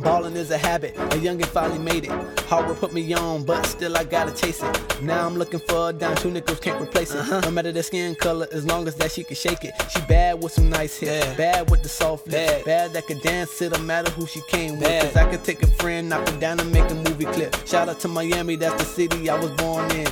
Ballin' 0.00 0.36
is 0.36 0.50
a 0.50 0.58
habit, 0.58 0.96
a 0.96 1.16
youngin' 1.16 1.46
finally 1.46 1.78
made 1.78 2.04
it. 2.04 2.10
Hard 2.48 2.68
work 2.68 2.78
put 2.78 2.92
me 2.92 3.12
on, 3.14 3.44
but 3.44 3.64
still 3.66 3.96
I 3.96 4.04
gotta 4.04 4.32
chase 4.32 4.62
it. 4.62 5.02
Now 5.02 5.26
I'm 5.26 5.36
looking 5.36 5.60
for 5.60 5.90
a 5.90 5.92
dime, 5.92 6.16
two 6.16 6.30
nickels 6.30 6.60
can't 6.60 6.80
replace 6.80 7.12
it. 7.12 7.18
Uh-huh. 7.18 7.40
No 7.40 7.50
matter 7.50 7.72
the 7.72 7.82
skin 7.82 8.14
color, 8.14 8.46
as 8.52 8.64
long 8.64 8.86
as 8.86 8.94
that 8.96 9.10
she 9.10 9.24
can 9.24 9.36
shake 9.36 9.64
it. 9.64 9.74
She 9.90 10.00
bad 10.02 10.42
with 10.42 10.52
some 10.52 10.70
nice 10.70 10.96
hips, 10.98 11.26
yeah. 11.26 11.34
bad 11.34 11.70
with 11.70 11.82
the 11.82 11.88
soft 11.88 12.28
lips, 12.28 12.52
bad. 12.52 12.64
bad 12.64 12.92
that 12.92 13.06
can 13.06 13.18
dance, 13.20 13.60
it 13.60 13.72
don't 13.72 13.86
matter 13.86 14.10
who 14.12 14.26
she 14.26 14.40
came 14.48 14.78
bad. 14.78 15.04
with. 15.04 15.14
Cause 15.14 15.26
I 15.26 15.30
could 15.30 15.44
take 15.44 15.62
a 15.62 15.66
friend, 15.66 16.08
knock 16.08 16.28
her 16.28 16.38
down 16.38 16.60
and 16.60 16.72
make 16.72 16.88
a 16.90 16.94
movie 16.94 17.24
clip. 17.26 17.54
Shout 17.66 17.88
out 17.88 17.98
to 18.00 18.08
Miami, 18.08 18.56
that's 18.56 18.82
the 18.82 18.84
city 18.84 19.28
I 19.28 19.38
was 19.38 19.50
born 19.52 19.90
in. 19.90 20.06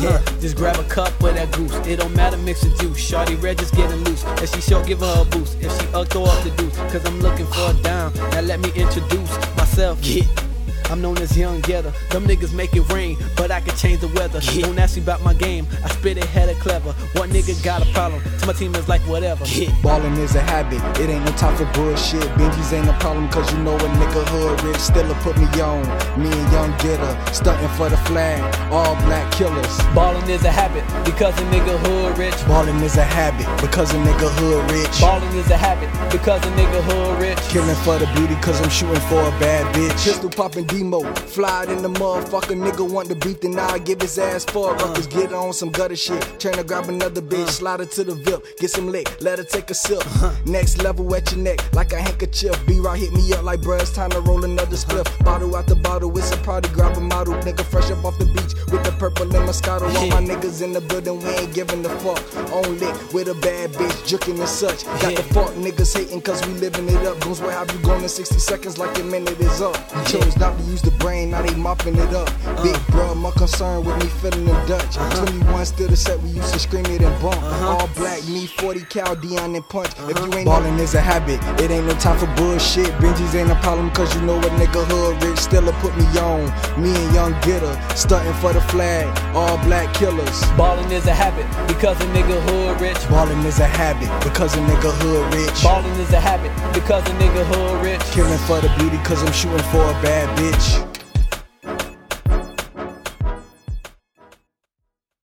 Yeah, 0.00 0.18
just 0.40 0.56
grab 0.56 0.78
a 0.78 0.84
cup 0.84 1.08
of 1.22 1.34
that 1.34 1.52
goose. 1.52 1.74
It 1.86 1.96
don't 1.96 2.14
matter, 2.16 2.38
mix 2.38 2.62
the 2.62 2.70
juice. 2.80 2.98
Shawty 2.98 3.40
red 3.42 3.58
just 3.58 3.74
getting 3.74 4.02
loose. 4.04 4.24
If 4.42 4.54
she 4.54 4.60
short, 4.62 4.86
give 4.86 5.00
her 5.00 5.22
a 5.22 5.24
boost. 5.26 5.58
If 5.60 5.70
she 5.78 5.86
up, 5.92 6.08
throw 6.08 6.24
up 6.24 6.42
the 6.42 6.50
deuce. 6.56 6.76
Cause 6.90 7.04
I'm 7.04 7.20
looking 7.20 7.46
for 7.46 7.70
a 7.70 7.74
dime. 7.82 8.14
Now 8.14 8.40
let 8.40 8.60
me 8.60 8.70
introduce 8.74 9.30
myself. 9.56 9.98
Yeah. 10.10 10.49
I'm 10.90 11.00
known 11.00 11.18
as 11.18 11.36
Young 11.38 11.60
Getter. 11.60 11.92
Them 12.10 12.24
niggas 12.26 12.52
make 12.52 12.74
it 12.74 12.82
rain, 12.92 13.16
but 13.36 13.52
I 13.52 13.60
can 13.60 13.76
change 13.76 14.00
the 14.00 14.08
weather. 14.08 14.40
Yeah. 14.42 14.66
Don't 14.66 14.78
ask 14.78 14.96
me 14.96 15.02
about 15.02 15.22
my 15.22 15.34
game. 15.34 15.66
I 15.84 15.88
spit 15.88 16.18
it, 16.18 16.24
head 16.24 16.48
it 16.48 16.58
clever. 16.58 16.92
One 17.14 17.30
nigga 17.30 17.54
got 17.64 17.86
a 17.86 17.92
problem? 17.92 18.20
To 18.40 18.46
my 18.46 18.52
team 18.52 18.74
is 18.74 18.88
like 18.88 19.00
whatever. 19.02 19.44
Yeah. 19.46 19.70
Ballin' 19.82 20.14
is 20.14 20.34
a 20.34 20.40
habit. 20.40 20.82
It 21.00 21.08
ain't 21.08 21.24
no 21.24 21.30
time 21.32 21.56
for 21.56 21.64
bullshit. 21.72 22.26
Benji's 22.34 22.72
ain't 22.72 22.88
a 22.88 22.92
problem, 22.98 23.28
cause 23.28 23.50
you 23.52 23.58
know 23.62 23.76
a 23.76 23.88
nigga 24.02 24.26
hood 24.30 24.60
rich. 24.64 24.78
Still 24.78 25.08
a 25.08 25.14
put 25.22 25.38
me 25.38 25.46
on. 25.60 25.86
Me 26.20 26.28
and 26.28 26.52
Young 26.52 26.72
Getter. 26.78 27.32
Stunting 27.32 27.68
for 27.78 27.88
the 27.88 27.96
flag. 28.08 28.42
All 28.72 28.96
black 29.06 29.30
killers. 29.32 29.78
Ballin' 29.94 30.28
is 30.28 30.42
a 30.44 30.50
habit 30.50 30.82
because 31.04 31.38
a 31.38 31.44
nigga 31.54 31.78
hood 31.86 32.18
rich. 32.18 32.34
Ballin' 32.48 32.82
is 32.82 32.96
a 32.96 33.04
habit 33.04 33.46
because 33.62 33.94
a 33.94 33.98
nigga 33.98 34.28
hood 34.38 34.68
rich. 34.72 35.00
Ballin' 35.00 35.36
is 35.36 35.50
a 35.50 35.56
habit 35.56 35.88
because 36.10 36.42
a 36.44 36.50
nigga 36.58 36.82
hood 36.82 37.20
rich. 37.22 37.38
Killing 37.48 37.76
for 37.86 37.96
the 37.98 38.06
beauty 38.18 38.34
cause 38.42 38.60
I'm 38.60 38.70
shooting 38.70 39.00
for 39.06 39.20
a 39.20 39.30
bad 39.38 39.72
bitch. 39.72 40.02
Pistol 40.02 40.30
poppin' 40.30 40.64
D 40.64 40.79
emo. 40.80 41.02
Fly 41.14 41.64
in 41.68 41.82
the 41.82 41.88
motherfucker, 41.88 42.56
nigga 42.56 42.88
want 42.90 43.08
the 43.08 43.14
beat, 43.14 43.40
then 43.42 43.58
I'll 43.58 43.78
give 43.78 44.00
his 44.00 44.18
ass 44.18 44.44
four 44.44 44.74
ruckers. 44.74 45.06
Uh. 45.06 45.20
Get 45.20 45.32
on 45.32 45.52
some 45.52 45.70
gutter 45.70 45.96
shit. 45.96 46.22
Turn 46.38 46.54
to 46.54 46.64
grab 46.64 46.88
another 46.88 47.20
bitch, 47.22 47.44
uh. 47.44 47.50
slide 47.50 47.80
her 47.80 47.86
to 47.86 48.04
the 48.04 48.14
VIP, 48.14 48.58
get 48.58 48.70
some 48.70 48.88
lick, 48.88 49.20
let 49.20 49.38
her 49.38 49.44
take 49.44 49.70
a 49.70 49.74
sip. 49.74 49.98
Uh-huh. 49.98 50.34
Next 50.46 50.82
level 50.82 51.14
at 51.14 51.30
your 51.30 51.40
neck, 51.40 51.60
like 51.74 51.92
a 51.92 52.00
handkerchief. 52.00 52.54
B 52.66 52.80
right 52.80 52.98
hit 52.98 53.12
me 53.12 53.32
up 53.32 53.44
like 53.44 53.60
bruh, 53.60 53.80
it's 53.80 53.92
time 53.92 54.10
to 54.10 54.20
roll 54.20 54.44
another 54.44 54.76
uh-huh. 54.76 55.02
spliff. 55.02 55.24
Bottle 55.24 55.54
out 55.56 55.66
the 55.66 55.76
bottle, 55.76 56.16
it's 56.18 56.32
a 56.32 56.36
party, 56.38 56.68
grab 56.70 56.96
a 56.96 57.00
model. 57.00 57.34
Nigga 57.34 57.64
fresh 57.64 57.90
up 57.90 58.04
off 58.04 58.18
the 58.18 58.26
beach 58.26 58.54
with 58.72 58.82
the 58.84 58.92
purple 58.98 59.24
and 59.24 59.48
Moscato. 59.48 59.92
All 59.94 60.08
my 60.08 60.22
niggas 60.22 60.62
in 60.62 60.72
the 60.72 60.80
building, 60.80 61.18
we 61.18 61.30
ain't 61.30 61.54
giving 61.54 61.82
the 61.82 61.90
fuck. 62.00 62.20
On 62.52 62.78
lick 62.78 62.94
with 63.12 63.28
a 63.28 63.34
bad 63.34 63.70
bitch, 63.72 63.98
juking 64.08 64.38
and 64.38 64.48
such. 64.48 64.84
Got 65.02 65.16
the 65.16 65.22
fuck 65.34 65.50
niggas 65.54 65.96
hating 65.96 66.22
cause 66.22 66.44
we 66.46 66.54
living 66.54 66.88
it 66.88 67.06
up. 67.06 67.20
Goons, 67.20 67.40
where 67.40 67.52
have 67.52 67.70
you 67.72 67.78
gone 67.80 68.02
in 68.02 68.08
60 68.08 68.38
seconds 68.38 68.78
like 68.78 68.96
your 68.96 69.06
minute 69.06 69.38
is 69.40 69.60
up? 69.60 69.76
You 69.94 70.04
chose 70.04 70.36
not 70.36 70.56
to 70.58 70.69
use 70.70 70.82
the 70.82 70.90
brain, 70.92 71.30
now 71.30 71.42
they 71.42 71.54
mopping 71.54 71.96
it 71.96 72.14
up. 72.14 72.30
Uh. 72.46 72.62
Big 72.62 72.78
bro, 72.88 73.14
my 73.14 73.30
concern 73.32 73.84
with 73.84 73.96
me 73.98 74.06
feeling 74.20 74.44
the 74.44 74.52
Dutch. 74.66 74.96
Uh-huh. 74.96 75.26
21 75.26 75.66
still 75.66 75.88
the 75.88 75.96
set, 75.96 76.20
we 76.22 76.30
used 76.30 76.52
to 76.52 76.58
scream 76.58 76.86
it 76.86 77.02
and 77.02 77.22
bump. 77.22 77.36
Uh-huh. 77.36 77.76
All 77.76 77.88
black, 77.96 78.22
me 78.28 78.46
40 78.46 78.80
cal, 78.84 79.16
Dion 79.16 79.54
and 79.54 79.68
punch. 79.68 79.90
Uh-huh. 79.98 80.08
If 80.08 80.18
you 80.18 80.38
ain't 80.38 80.46
ballin' 80.46 80.78
is 80.78 80.94
a 80.94 81.00
habit, 81.00 81.40
it 81.60 81.70
ain't 81.70 81.86
no 81.86 81.94
time 81.94 82.18
for 82.18 82.30
bullshit. 82.36 82.90
Benji's 83.02 83.34
ain't 83.34 83.50
a 83.50 83.56
problem, 83.56 83.90
cause 83.90 84.14
you 84.14 84.22
know 84.22 84.38
a 84.38 84.50
nigga 84.60 84.84
hood 84.86 85.22
rich. 85.24 85.38
Still 85.38 85.68
a 85.68 85.72
put 85.82 85.96
me 85.96 86.06
on. 86.18 86.46
Me 86.80 86.94
and 86.94 87.14
Young 87.14 87.32
Getter, 87.42 87.74
stunting 87.96 88.34
for 88.34 88.52
the 88.52 88.60
flag. 88.72 89.06
All 89.34 89.58
black 89.64 89.92
killers. 89.94 90.40
Ballin' 90.56 90.90
is 90.92 91.06
a 91.06 91.14
habit, 91.14 91.46
because 91.66 91.98
a 92.00 92.06
nigga 92.14 92.38
hood 92.48 92.80
rich. 92.80 93.00
Ballin' 93.08 93.44
is 93.44 93.58
a 93.58 93.66
habit, 93.66 94.08
because 94.22 94.54
a 94.54 94.60
nigga 94.60 94.92
hood 95.02 95.34
rich. 95.34 95.62
Ballin' 95.62 95.98
is 96.00 96.12
a 96.12 96.20
habit, 96.20 96.52
because 96.72 97.02
a 97.08 97.14
nigga 97.18 97.44
hood 97.50 97.84
rich. 97.84 98.02
Killing 98.12 98.38
for 98.46 98.60
the 98.60 98.72
beauty, 98.78 98.98
cause 99.02 99.22
I'm 99.22 99.32
shooting 99.32 99.66
for 99.72 99.82
a 99.82 99.96
bad 100.02 100.30
bitch. 100.50 100.89